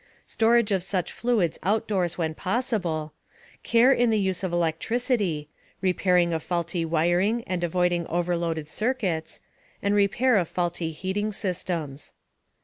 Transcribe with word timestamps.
storage 0.25 0.71
of 0.71 0.81
such 0.81 1.11
fluids 1.11 1.59
outdoors 1.61 2.17
when 2.17 2.33
possible; 2.33 3.13
care 3.61 3.91
in 3.91 4.09
the 4.09 4.17
use 4.19 4.43
of 4.43 4.51
electricity; 4.51 5.47
repairing 5.79 6.33
of 6.33 6.41
faulty 6.41 6.83
wiring 6.83 7.43
and 7.43 7.63
avoiding 7.63 8.07
overloaded 8.07 8.67
circuits; 8.67 9.41
and 9.79 9.93
repair 9.93 10.37
of 10.37 10.47
faulty 10.47 10.91
heating 10.91 11.31
systems. 11.31 12.13